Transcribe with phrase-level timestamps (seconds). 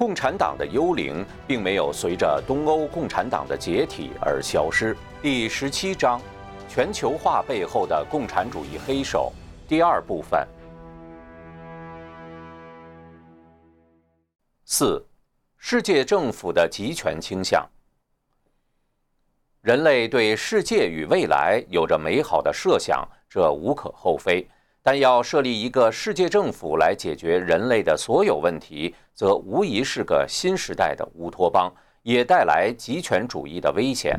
[0.00, 4.96] 共产党的幽灵并没有随着东欧共产党的解体而消失。
[5.20, 6.18] 第十七章：
[6.66, 9.30] 全球化背后的共产主义黑手。
[9.68, 10.48] 第二部分。
[14.64, 15.06] 四、
[15.58, 17.68] 世界政府的集权倾向。
[19.60, 24.48] 人类对世界与未来有着美好的设想，这无可厚非。
[24.82, 31.70] 但要设立一个世界政府来解决人类的所有问题，则无疑是个新时代的乌托邦，
[32.02, 34.18] 也带来极权主义的危险。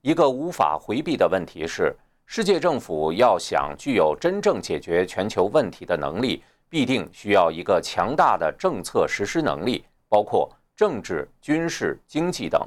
[0.00, 1.94] 一个无法回避的问题是，
[2.26, 12.60] 世界政府要想具有真正解决全球问题的能力，必定需要一个强大的政策实施能力，包括政治、军事、经济等。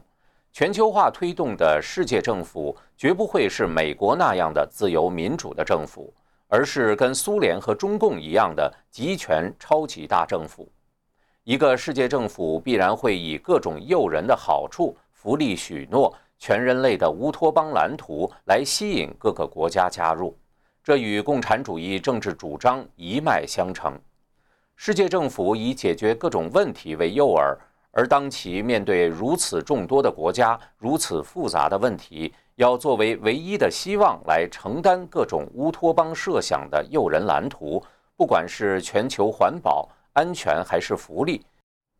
[0.53, 6.13] 全球化推动的世界政府绝不会是美国那样的自由民主的政府。
[6.47, 10.71] 而是跟苏联和中共一样的集权超级大政府，
[11.43, 20.37] 一个世界政府必然会以各种诱人的好处、福利许诺、全人类的乌托邦蓝图来吸引各个国家加入，
[20.83, 23.99] 这与共产主义政治主张一脉相承。
[24.75, 27.57] 世界政府以解决各种问题为诱饵，
[27.91, 37.83] 而当其面对如此众多的国家、如此复杂的问题，要作为唯一的希望来承担各种乌托邦设想的诱人蓝图，
[38.15, 41.45] 不管是全球环保、安全还是福利，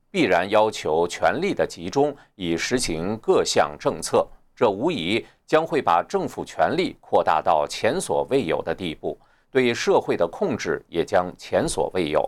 [0.10, 4.28] 必然要求权力的集中，以实行各项政策。
[4.56, 9.16] 这无疑将会把政府权力扩大到前所未有的地步，
[9.52, 12.28] 对社会的控制也将前所未有。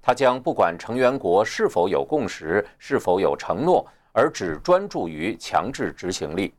[0.00, 6.54] 它将不管成员国是否有共识、是否有承诺，而只专注于强制执行力。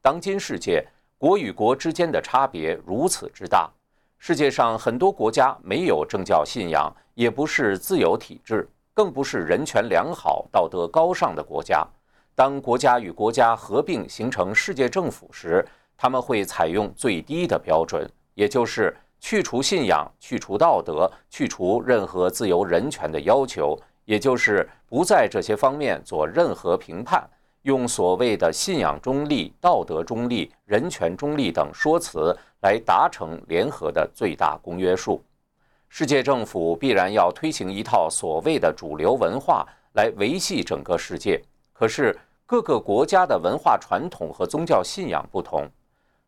[0.00, 0.86] 当今世界，
[1.18, 3.68] 国与国之间的差别如此之大。
[4.16, 11.86] 世界上很多国家没有政教信仰，也不是自由体制，更不是人权良好、道德高尚的国家。
[12.36, 27.28] 当国家与国家合并形成世界政府时，他们会采用最低的标准，也就是去除信仰、去除道德、去除任何自由人权的要求，也就是不在这些方面做任何评判。
[27.68, 35.22] 用所谓的信仰中立、道德中立、人权中立等说辞来达成联合的最大公约数。
[35.90, 41.38] 世界政府必然要推行一套所谓的主流文化来维系整个世界。
[41.74, 45.68] 可是各个国家的文化传统和宗教信仰不同。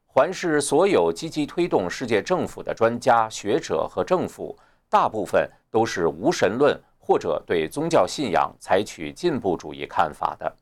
[0.04, 4.54] 环视所有积极推动世界政府的专家学者和政府，
[4.90, 10.54] 大部分都是无神论或者对宗教信仰采取进步主义看法的。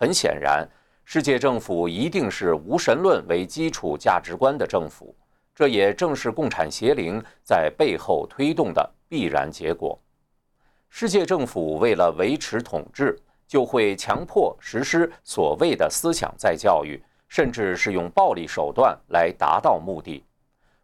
[0.00, 0.64] 很显然，
[1.04, 5.12] 世界政府一定是无神论为基础价值观的政府，
[5.52, 9.98] 这也正是共产邪灵在背后推动的必然结果。
[10.88, 20.22] 世界政府为了维持统治，就会强迫实施所谓的思想再教育，甚至是用暴力手段来达到目的。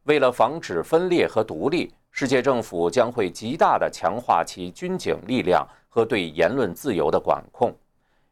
[0.03, 7.72] 为了防止分裂和独立，世界政府将会极大地强化其军警力量和对言论自由的管控。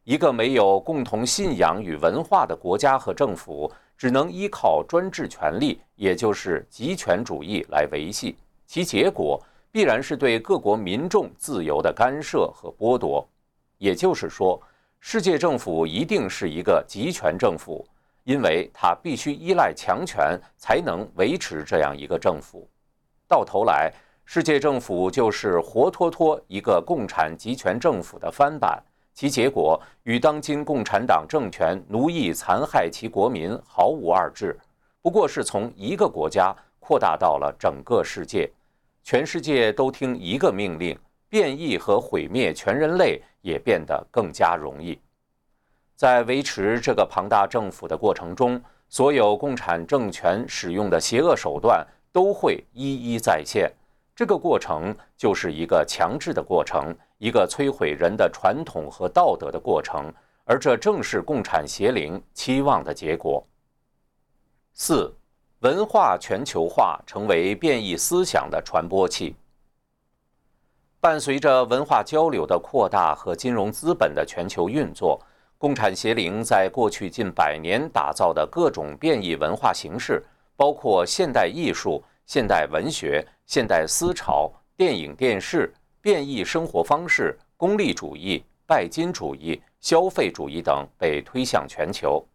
[0.05, 8.37] 一个没有共同信仰与文化的国家和政府，只能依靠专制权力，也就是极权主义来维系。
[8.67, 9.41] 其结果
[9.71, 13.25] 必然是对各国民众自由的干涉和剥夺。
[13.79, 14.61] 也就是说，
[14.99, 17.87] 世界政府一定是一个极权政府，
[18.25, 22.69] 因为它必须依赖强权才能维持这样一个政府。
[23.29, 23.93] 到头来，
[24.25, 28.83] 世界政府就是活脱脱一个共产极权政府的翻版。
[29.15, 34.59] 其结果与当今共产党政权奴役残害其国民毫无二致，
[35.03, 38.51] 不过是从一个国家扩大到了整个世界，
[39.05, 44.99] 全世界都听一个命令，变异和毁灭全人类也变得更加容易。
[45.95, 53.71] 在维持这个庞大政府的过程中，所有共产政权使用的邪恶手段都会一一再现。
[54.15, 56.95] 这个过程就是一个强制的过程。
[57.19, 60.13] 一个摧毁人的传统和道德的过程，
[60.45, 63.47] 而这正是共产邪灵期望的结果。
[64.73, 65.15] 四、
[65.61, 69.37] 文化全球化成为变异思想的传播器。
[70.99, 75.25] 伴随着文化交流的扩大和金融资本的全球运作，
[75.59, 80.21] 共产邪灵在过去近百年打造的各种变异文化形式，
[80.57, 85.71] 包括现代艺术、现代文学、现代思潮、电影、电视。
[86.01, 92.27] 变异生活方式、功利主义、拜金主义、消费主义等被推向全球，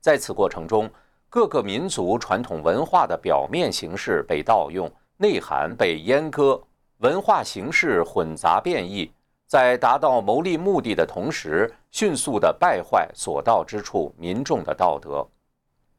[0.00, 0.90] 在此过程中，
[1.28, 6.60] 各个民族传统文化的表面形式被盗用，内涵被阉割，
[7.00, 9.12] 文化形式混杂变异，
[9.46, 15.24] 在达到牟利目的的同时，迅速地败坏所到之处民众的道德。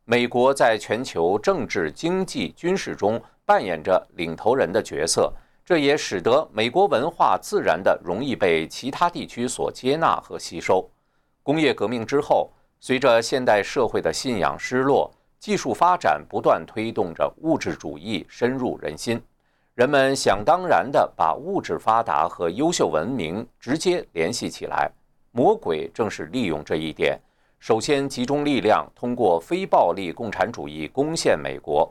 [0.06, 5.32] 美国在全球政治、经济、军事中扮演着领头人的角色，
[5.64, 10.86] 这也使得美国文化自然地容易被其他地区所接纳和吸收。
[11.42, 12.52] 工业革命之后，
[12.82, 15.10] 随着现代社会的信仰失落，
[15.40, 19.22] 技术发展不断推动着物质主义深入人心。
[19.74, 24.92] 人们想当然地把物质发达和优秀文明直接联系起来，
[25.32, 27.18] 魔鬼正是利用这一点，
[27.64, 31.90] 首先集中力量，通过非暴力共产主义攻陷美国。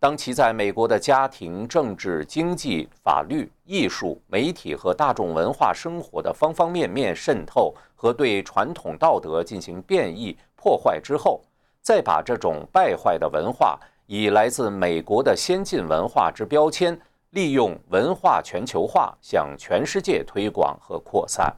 [0.00, 11.40] 当其在美国的家庭、政治、经济、法律、艺术、媒体和大众文化生活的方方面面渗透和对传统道德进行变异破坏之后，
[11.80, 13.78] 再把这种败坏的文化
[14.08, 17.00] 以来自美国的先进文化之标签。
[17.30, 21.54] 利用文化全球化向全世界推广和扩散，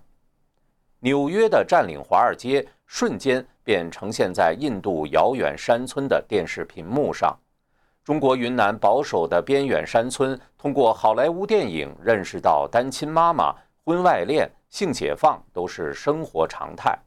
[1.00, 7.36] 纽约的占领华尔街瞬间便呈现在印度遥远山村的电视屏幕上。
[8.04, 13.54] 中国云南保守的边远山村，通过好莱坞电影认识到单亲妈妈、
[13.84, 16.98] 婚外恋、性解放都是生活常态。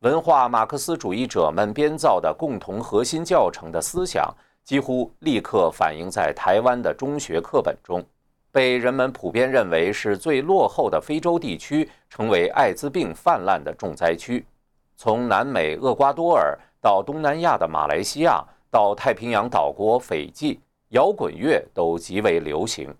[0.00, 4.34] 文化马克思主义者们编造的共同核心教程的思想。
[4.64, 8.00] 几乎立刻反映在台湾的中学课本中，
[8.52, 14.46] 被人们普遍认为是最落后的非洲地区，成为艾滋病泛滥的重灾区。
[15.04, 18.40] 从南美厄瓜多尔到东南亚的马来西亚，
[18.70, 20.60] 到太平洋岛国斐济，
[20.90, 22.94] 摇滚乐都极为流行。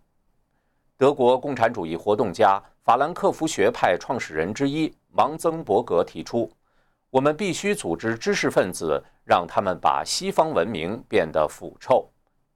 [0.99, 6.51] 德国共产主义活动家、法兰克福学派创始人之一芒曾伯格提出。
[7.09, 12.05] 我们必须组织知识分子，让他们把西方文明变得腐臭。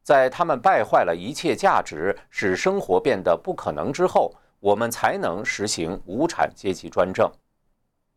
[0.02, 7.30] 在他们败坏了一切价值，使生活变得不可能之后，我们才能实行无产阶级专政。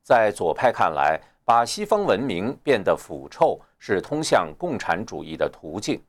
[0.09, 5.99] 在左派看来，把西方文明变得腐臭是通向共产主义的途径；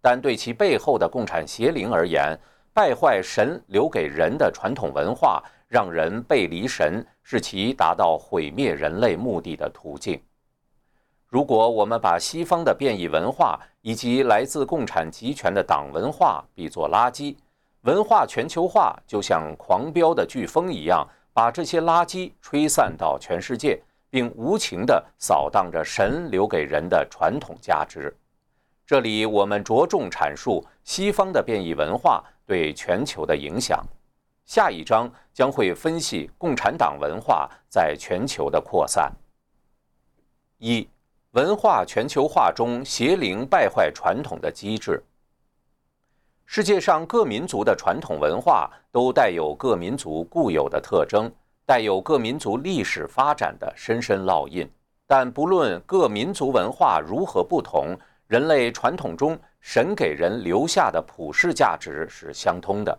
[0.00, 2.38] 但对其背后的共产邪灵而言，
[2.72, 5.42] 败坏神留给人的传统文化。
[5.66, 10.18] 让人背离神是其达到毁灭人类目的的途径。
[11.26, 17.36] 如果我们把西方的变异文化以及来自共产集权的党文化比作垃圾，
[17.82, 21.06] 文化全球化就像狂飙的飓风一样，
[21.38, 23.80] 把这些垃圾吹散到全世界，
[24.10, 28.12] 并无情地扫荡着神留给人的传统价值。
[28.84, 33.86] 这里我们着重阐述西方的变异文化对全球的影响。
[34.46, 39.12] 下一章将会分析共产党文化在全球的扩散。
[40.56, 40.88] 一、
[41.34, 45.00] 文化全球化中邪灵败坏传统的机制。
[46.50, 51.30] 世界上各民族的传统文化都带有各民族固有的特征，
[51.66, 54.66] 带有各民族历史发展的深深烙印。
[55.06, 57.94] 但不论各民族文化如何不同，
[58.28, 62.98] 人类传统中神给人留下的普世价值是相通的。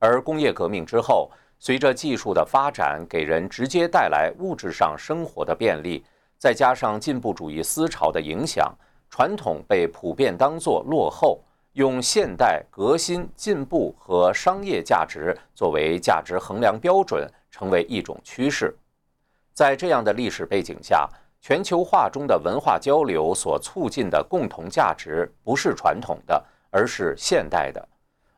[0.00, 1.30] 而工业革命之后，
[1.60, 6.04] 随着技术的发展，给人直接带来物质上生活的便利，
[6.36, 8.74] 再加上进步主义思潮的影响，
[9.08, 11.40] 传统被普遍当作落后，
[11.74, 18.76] 用现代、革新、进步和商业价值作为价值衡量标准，成为一种趋势。
[19.54, 21.08] 在这样的历史背景下，
[21.40, 27.88] 全球化中的文化交流所促进的共同价值，不是传统的，而是现代的。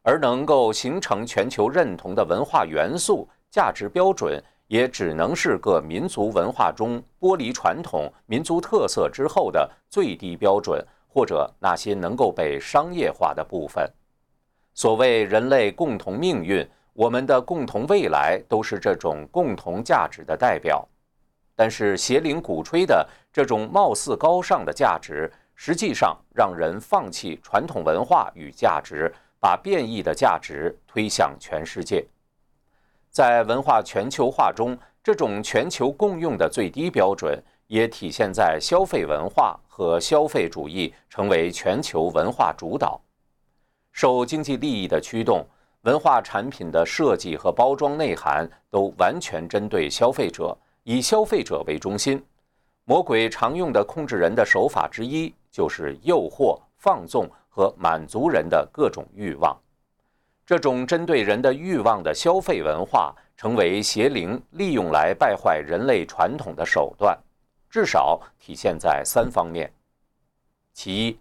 [0.02, 10.84] 而能够形成全球认同的文化元素、价值标准，也只能是各民族文化中剥离传统民族特色之后的最低标准，
[11.14, 13.88] 或者那些能够被商业化的部分。
[14.74, 20.86] 所谓人类共同命运，我们的共同未来，都是这种共同价值的代表。
[21.54, 29.14] 但是邪灵鼓吹的这种貌似高尚的价值，实际上让人放弃传统文化与价值。
[29.40, 32.02] 把变异的价值推向全世界，
[33.10, 43.00] 在文化全球化中，这种全球共用的最低标准也体现在消费文化和消费主义成为全球文化主导。
[43.92, 45.46] 受经济利益的驱动，
[45.82, 52.24] 文化产品的设计和包装内涵都完全针对消费者，以消费者为中心。
[52.84, 57.30] 魔鬼常用的控制人的手法之一就是诱惑、放纵。
[57.56, 59.56] 和满足人的各种欲望，
[60.44, 67.16] 这种针对人的欲望的消费文化，成为邪灵利用来败坏人类传统的手段，
[67.74, 69.68] 至少体现在三方面：
[70.72, 71.18] 其一，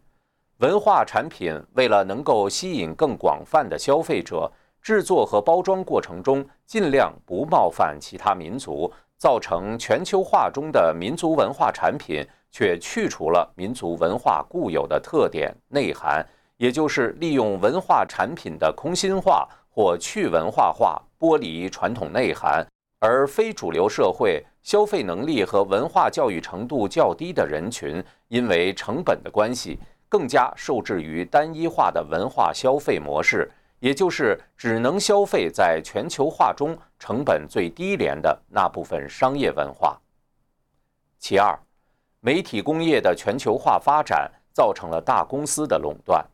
[0.60, 16.24] 文化产品为了能够吸引更广泛的消费者，制作和包装过程中尽量不冒犯其他民族，造成全球化中的民族文化产品却去除了民族文化固有的特点内涵，
[16.58, 22.64] 也就是利用文化产品的空心化或去文化化，剥离传统内涵，
[23.00, 29.78] 而非主流社会消费能力和文化教育程度较低的人群，因为成本的关系，
[30.10, 33.52] 更加受制于单一化的文化消费模式。
[33.80, 40.00] 也就是只能消费在全球化中成本最低廉的那部分商业文化。
[41.20, 41.60] 其二，
[42.22, 46.26] 媒体工业的全球化发展造成了大公司的垄断。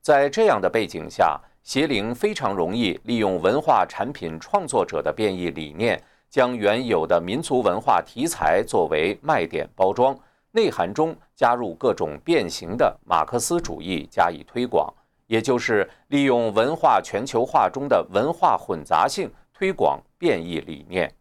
[0.00, 6.02] 在这样的背景下，邪灵非常容易利用文化产品创作者的变异理念，
[6.32, 10.18] 将原有的民族文化题材作为卖点包装，
[10.52, 14.90] 内涵中加入各种变形的马克思主义加以推广。
[15.26, 21.14] 也就是利用文化全球化中的文化混杂性推广变异理念。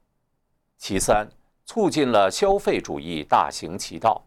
[0.78, 1.28] 其三，
[1.66, 4.22] 促进了消费主义大行其道。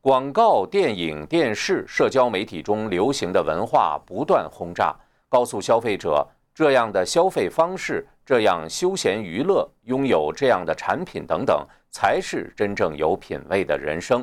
[0.00, 4.92] 广告、电影、电视、社交媒体中流行的文化不断轰炸，
[5.28, 6.26] 告诉消费者
[6.60, 14.22] 这样的消费方式、这样休闲娱乐、拥有这样的产品等等，才是真正有品位的人生。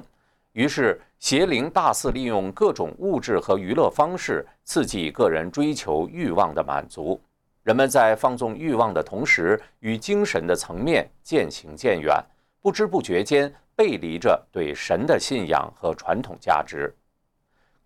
[0.52, 7.20] 于是，邪灵大肆利用各种物质和娱乐方式，刺激个人追求欲望的满足。
[7.64, 12.24] 人们在放纵欲望的同时，与精神的层面渐行渐远，
[12.62, 16.96] 不知不觉间背离着对神的信仰和传统价值。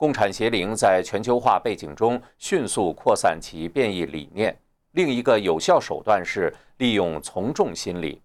[0.01, 4.57] 共产邪灵在全球化背景中迅速扩散其变异理念。
[4.93, 8.19] 另一个有效手段是利用从众心理。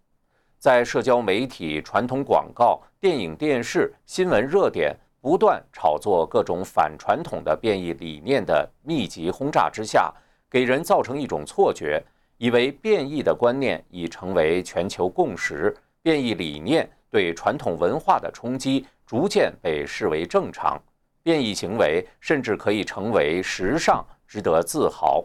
[0.59, 10.11] 在社交媒体、传统广告、电影、电视、新闻热点不断炒作各种反传统的变异理念的密集轰炸之下，
[10.49, 12.03] 给人造成一种错觉，
[12.39, 20.83] 以为变异的观念已成为全球共识，变异理念对传统文化的冲击逐渐被视为正常，
[21.27, 25.25] 变异行为甚至可以成为时尚，值得自豪。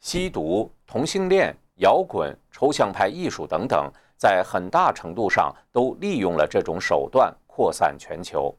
[0.00, 3.92] 吸毒、同性恋、摇滚、抽象派艺术等等。
[4.16, 8.52] 在很大程度上都利用了这种手段扩散全球。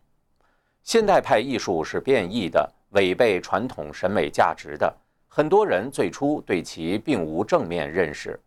[0.84, 4.96] 现代派艺术是变异的，违背传统审美价值的。
[5.28, 8.40] 很多人最初对其并无正面认识。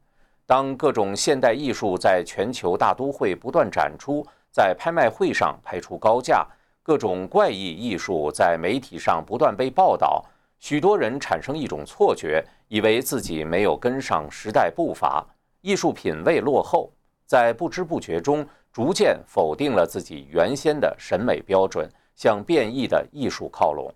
[0.46, 6.46] 当各种现代艺术在全球大都会不断展出，在拍卖会上拍出高价，
[6.82, 10.24] 各种怪异艺术在媒体上不断被报道，
[10.58, 15.24] 许多人产生一种错觉，以为自己没有跟上时代步伐，
[15.60, 16.90] 艺术品味落后。
[17.24, 23.92] 在不知不觉中，逐渐否定了自己原先的审美标准，向变异的艺术靠拢。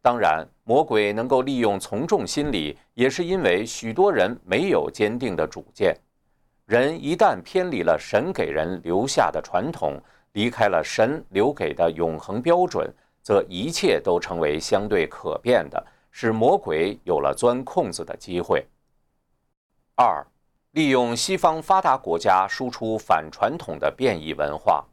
[0.00, 5.94] 当然，魔鬼能够利用从众心理，也是因为许多人没有坚定的主见。
[6.66, 10.00] 人一旦偏离了神给人留下的传统，
[10.36, 18.66] 离开了神留给的永恒标准，则一切都成为相对可变的，使魔鬼有了钻空子的机会。
[19.94, 20.24] 二。
[20.72, 24.84] 利用西方发达国家输出反传统的变异文化。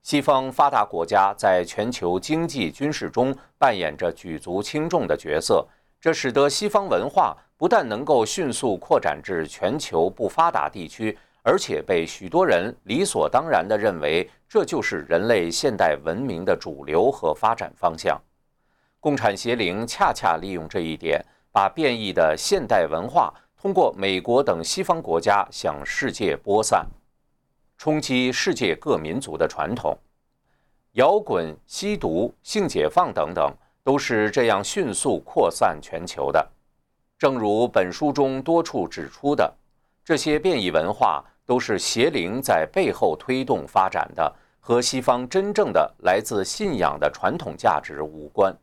[0.00, 5.66] 西方发达国家在全球经济、军事中扮演着举足轻重的角色，
[6.00, 18.20] 这使得西方文化不但能够迅速扩展至全球不发达地区，而且被许多人理所当然地认为这就是人类现代文明的主流和发展方向。
[19.00, 21.20] 共产邪灵恰恰利用这一点，
[21.50, 23.34] 把变异的现代文化。
[23.60, 26.84] 通过美国等西方国家向世界播散，
[27.78, 29.96] 冲击世界各民族的传统，
[30.94, 36.44] 摇滚、吸毒、性解放等等，都是这样迅速扩散全球的。
[37.16, 39.52] 正如本书中多处指出的，
[40.04, 48.56] 这些变异文化都是邪灵在背后推动发展的，和西方真正的来自信仰的传统价值无关。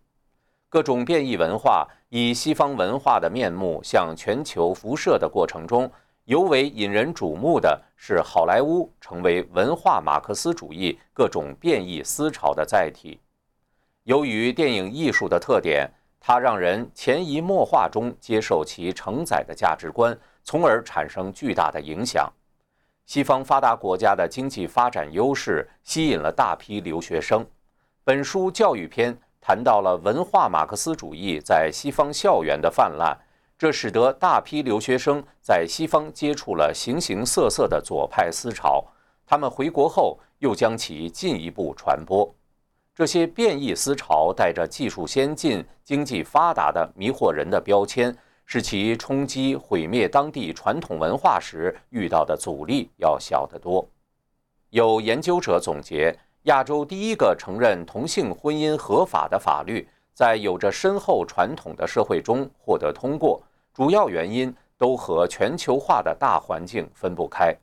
[0.70, 5.88] 各种变异文化以西方文化的面目向全球辐射的过程中，
[6.26, 13.20] 尤为引人瞩目的是好莱坞成为文化马克思主义各种变异思潮的载体。
[14.02, 15.88] 由于电影艺术的特点，
[16.20, 22.28] 它让人潜移默化中接受其承载的价值观，从而产生巨大的影响。
[23.10, 27.44] 西方发达国家的经济发展优势吸引了大批留学生。
[28.04, 29.18] 本书教育篇。
[29.42, 33.18] 谈到了文化马克思主义在西方校园的泛滥，
[33.58, 38.86] 这使得大批留学生在西方接触了形形色色的左派思潮。
[39.26, 42.32] 他们回国后又将其进一步传播。
[42.94, 48.16] 这些变异思潮带着技术先进、经济发达的迷惑人的标签，
[48.52, 53.88] 使其冲击毁灭当地传统文化时遇到的阻力要小得多。
[54.72, 63.40] 有研究者总结，亚洲第一个承认同性婚姻合法的法律，在有着深厚传统的社会中获得通过，
[63.72, 67.56] 主要原因都和全球化的大环境分不开。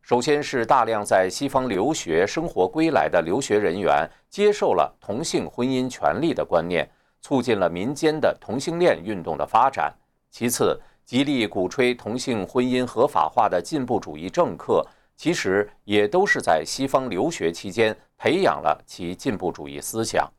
[0.00, 9.94] 首先是大量在西方留学生活归来的留学人员接受了同性婚姻权利的观念，促进了民间的同性恋运动的发展。
[10.32, 14.84] 其次，极力鼓吹同性婚姻合法化的进步主义政客，
[15.14, 20.32] 其实也都是在西方留学期间培养了其进步主义思想。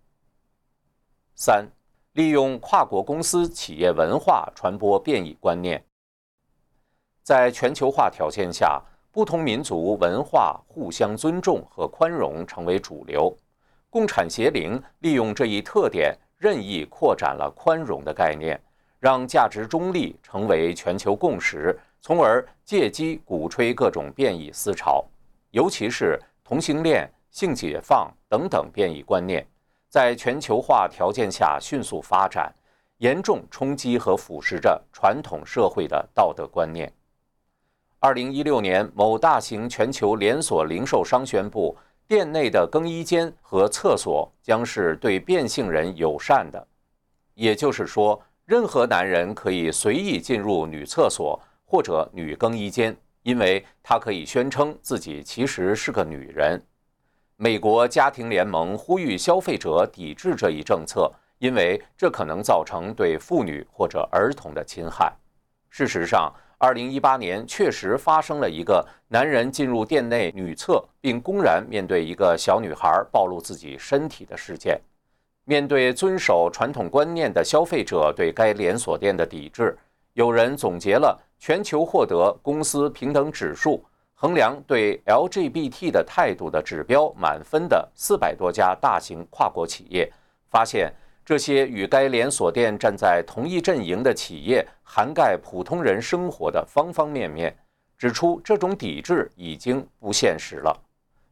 [1.35, 1.65] 三，
[2.13, 5.81] 利用跨国公司企业文化传播变异观念，
[7.21, 8.83] 在全球化条件下。
[9.12, 13.31] 不同民族文化互相尊重和宽容成为主流，
[13.88, 18.59] 共产邪灵利用这一特点，任意扩展了宽容的概念，
[19.03, 25.03] 让价值中立成为全球共识，从而借机鼓吹各种变异思潮，
[25.51, 29.45] 尤其是同性恋、性解放等等变异观念，
[29.89, 32.50] 在全球化条件下迅速发展，
[33.00, 36.89] 严重冲击和腐蚀着传统社会的道德观念。
[38.00, 46.65] 二零一六年，某大型全球连锁零售商宣布，店内的更衣间和厕所将是对变性人友善的。
[47.33, 48.22] 也就是说，
[48.53, 56.63] 任何男人可以随意进入女厕所或者女更衣间，因为他可以宣称自己其实是个女人。
[57.36, 65.12] 美国家庭联盟呼吁消费者抵制这一政策，因为这可能造成对妇女或者儿童的侵害。
[65.72, 74.79] 事实上，二零一八年确实发生了一个男人进入店内女厕，并公然面对一个小女孩暴露自己身体的事件。
[75.45, 79.77] 面对遵守传统观念的消费者对该连锁店的抵制，
[80.13, 83.83] 有人总结了全球获得公司平等指数、
[84.13, 90.12] 衡量对 LGBT 的态度的指标满分的四百多家大型跨国企业，
[90.49, 90.93] 发现。
[91.25, 97.56] 这些与该连锁店站在同一阵营的企业，涵盖普通人生活的方方面面，
[97.97, 100.77] 指出这种抵制已经不现实了。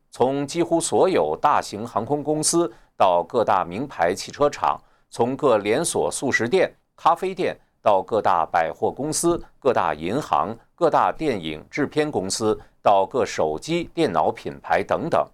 [0.09, 2.71] 从几乎所有大型航空公司
[3.01, 15.27] 到各大名牌汽车厂，从各连锁速食店、咖啡店到各大百货公司、各大银行、各大电影制片公司，到各手机、电脑品牌等等。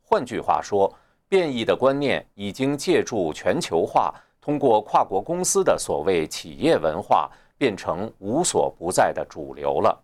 [0.00, 0.94] 换句话说。
[1.30, 10.02] 变异的观念已经借助全球化，通过跨国公司的所谓企业文化，变成无所不在的主流了。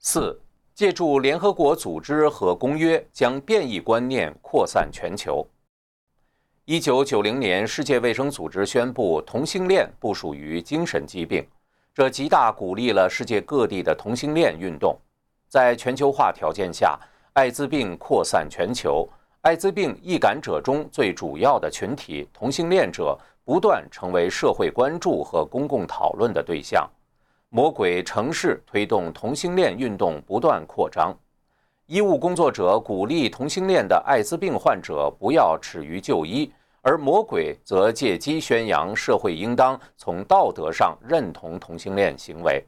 [0.00, 0.36] 四，
[0.74, 5.46] 借助联合国组织和公约，将变异观念扩散全球。
[6.68, 11.46] 一九九零年，世界卫生组织宣布同性恋不属于精神疾病，
[11.94, 14.98] 这极大鼓励了世界各地的同性恋运动。
[15.48, 16.98] 在全球化条件下，
[17.34, 19.08] 艾滋病扩散全球。
[19.42, 26.84] 艾滋病易感者中最主要的群体同性恋者不断成为社会关注和公共讨论的对象。
[27.48, 31.16] 魔鬼城市推动同性恋运动不断扩张。
[31.86, 42.64] 医务工作者鼓励同性恋的艾滋病患者不要耻于就医，而魔鬼则借机宣扬社会应当从道德上认同同性恋行为。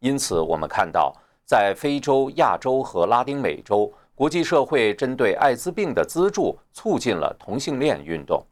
[0.00, 1.10] 因此，我们看到，
[1.46, 3.90] 在非洲、亚洲和拉丁美洲。
[4.14, 8.44] 国际社会针对艾滋病的资助，促进了同性恋运动。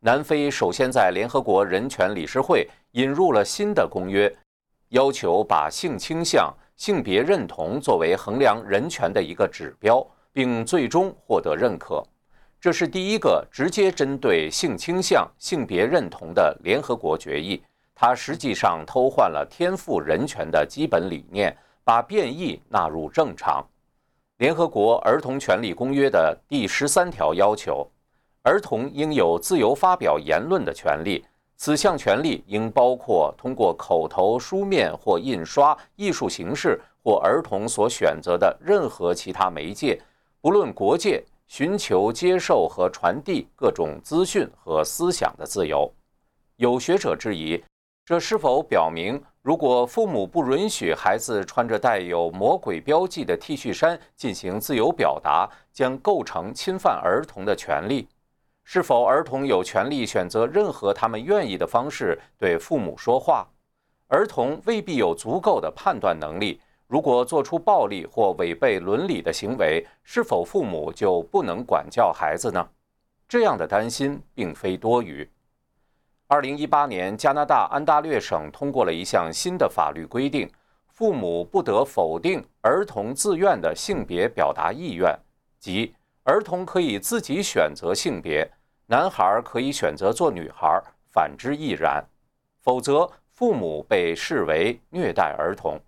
[0.00, 4.36] 南非首先在联合国人权理事会引入了新的公约，
[4.88, 12.02] 要求把性倾向、性别认同作为衡量人权的一个指标，并最终获得认可。
[12.60, 17.62] 这是第一个直接针对性倾向、性别认同的联合国决议。
[17.94, 23.64] 它实际上偷换了天赋人权的基本理念，把变异纳入正常。
[24.36, 27.90] 联合国儿童权利公约的第十三条要求，
[28.42, 31.24] 儿童应有自由发表言论的权利。
[31.56, 40.00] 此项权利应包括通过口头、书面或印刷艺术形式或儿童所选择的任何其他媒介，
[40.40, 45.90] 不论国界，寻求、接受和传递各种资讯和思想的自由。
[46.56, 47.62] 有学者质疑，
[48.04, 49.20] 这是否表明？
[49.40, 58.08] 如果父母不允许孩子穿着带有魔鬼标记的 T 恤衫进行自由表达，将构成侵犯儿童的权利。
[58.68, 63.46] 是否儿童有权利选择任何他们愿意的方式对父母说话？
[64.08, 66.60] 儿童未必有足够的判断能力。
[66.88, 72.68] 如果做出暴力或违背伦理的行为，是否父母就不能管教孩子呢？
[73.28, 75.28] 这样的担心并非多余。
[76.26, 80.50] 二零一八年，加拿大安大略省通过了一项新的法律规定，
[80.88, 85.16] 父母不得否定儿童自愿的性别表达意愿，
[85.60, 85.94] 即
[86.26, 88.50] 儿童可以自己选择性别，
[88.86, 92.04] 男孩可以选择做女孩，反之亦然。
[92.58, 95.80] 否则，父母被视为虐待儿童。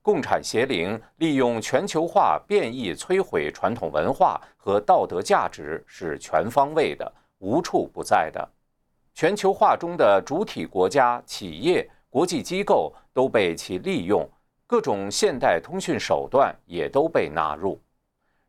[0.00, 8.48] 共产邪灵利用全球化变异摧毁传统文化和道德价值，是全方位的、无处不在的。
[9.12, 14.26] 全球化中的主体国家、企业、国际机构都被其利用，
[14.66, 17.78] 各种现代通讯手段也都被纳入。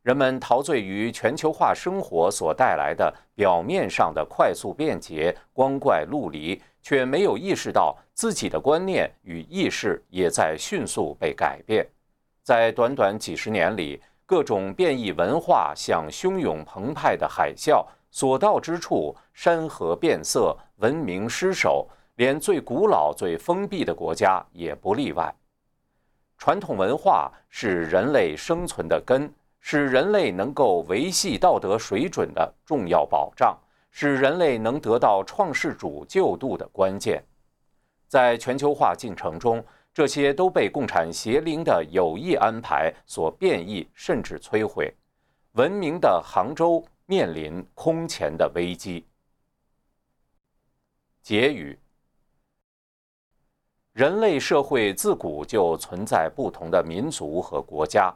[0.05, 11.83] 人们陶醉于全球化生活所带来的表面上的快速便捷、光怪陆离，却没有意识到自己的观念与意识也在迅速被改变。
[12.43, 17.83] 在短短几十年里，各种变异文化像汹涌澎湃的海啸。
[18.11, 25.33] 所到之处，山河变色，文明失守，连最古老、最封闭的国家也不例外。
[26.37, 29.29] 传统文化是人类生存的根，
[29.67, 33.57] 是人类能够维系道德水准的重要保障，
[33.89, 37.25] 是人类能得到创世主救度的关键。
[38.07, 44.93] 在全球化进程中，这些都被共产邪灵的有意安排所变异，甚至摧毁。
[45.53, 46.85] 文明的杭州。
[47.07, 49.05] 面临空前的危机。
[51.21, 51.77] 结语：
[53.93, 58.11] 人类社会自古就存在不同的民族和国家，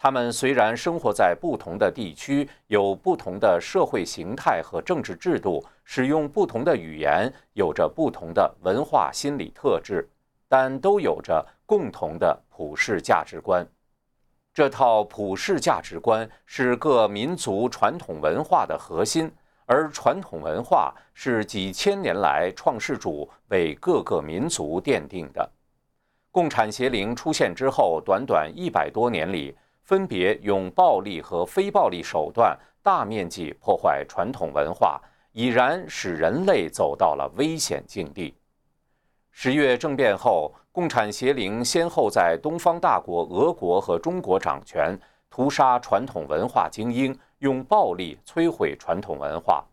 [0.00, 10.08] 他们虽然生活在不同的地区，有不同的社会形态和政治制度，使用不同的语言，有着不同的文化心理特质，
[10.48, 13.66] 但都有着共同的普世价值观。
[14.54, 19.28] 这套普世价值观是各民族传统文化的核心，
[19.66, 25.50] 而传统文化是几千年来创世主为各个民族奠定的。
[26.30, 29.56] 共产邪灵出现之后，短短一百多年里，
[29.88, 35.00] 分别用暴力和非暴力手段大面积破坏传统文化，
[35.32, 38.34] 已然使人类走到了危险境地。
[39.30, 40.54] 十月政变后。
[40.70, 44.96] 共产邪灵先后在东方大国俄国和中国掌权，
[45.28, 49.64] 屠杀传统文化精英，用暴力摧毁传统文化。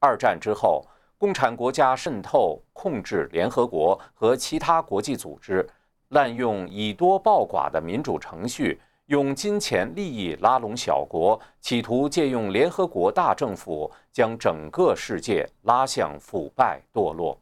[0.00, 0.84] 二战之后，
[1.16, 5.64] 共产国家渗透控制联合国和其他国际组织，
[6.08, 17.38] 滥用以多报寡的民主程序，用金钱利益拉拢小国，企图借用联合国大政府将整个世界拉向腐败堕落。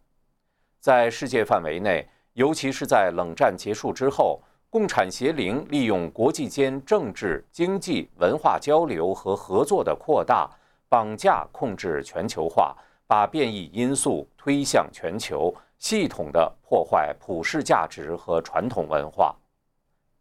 [0.81, 2.07] 在世界范围内。
[2.35, 10.51] 尤其是在冷战结束之后，共产邪灵利用国际间政治、经济、文化交流和合作的扩大，
[10.88, 12.75] 绑架、控制全球化，
[13.07, 19.37] 把变异因素推向全球，系统的破坏普世价值和传统文化。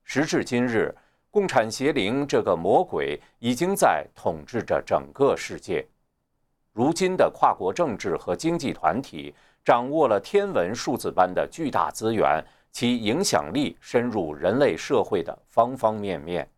[0.04, 0.93] 时至今日，
[1.32, 5.84] 共产邪灵这个魔鬼已经在统治着整个世界。
[6.72, 9.34] 如今的跨国政治和经济团体。
[9.63, 16.50] 掌握了天文数字般的巨大资源，其影响力深入人类社会的方方面面，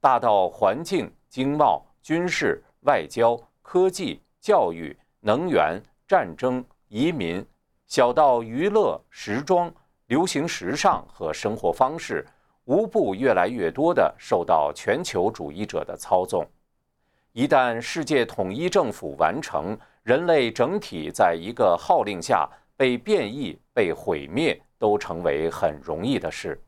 [0.00, 7.44] 大到环境、经贸、军事、外交、科技、教育、能源、战争、移民；
[7.86, 9.70] 小到娱乐、时装、
[10.06, 12.26] 流行时尚和生活方式，
[12.66, 16.46] 无不越来越多地受到全球主义者的操纵。
[17.32, 26.60] 一旦世界统一政府完成，人类整体在一个号令下被变异、被毁灭，都成为很容易的事。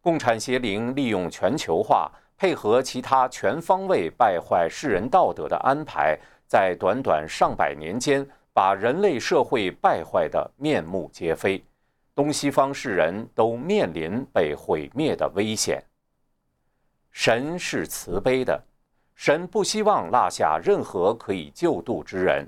[0.00, 11.62] 共产邪灵利用全球化，配合其他全方位败坏世人道德的安排，在短短上百年间，把人类社会败坏得面目皆非。
[12.18, 15.80] 东西方世人都面临被毁灭的危险。
[17.12, 18.60] 神是慈悲的。
[19.14, 22.44] 神不希望落下任何可以救度之人，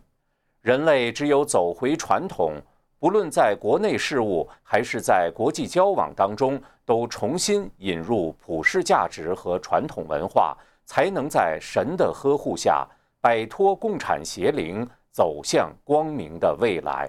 [0.60, 2.60] 人类只有走回传统，
[2.98, 12.84] 不论在国内事务还是在国际交往当中，都重新引入普世价值和传统文化，才能在神的呵护下
[13.20, 17.08] 摆脱共产邪灵，走向光明的未来。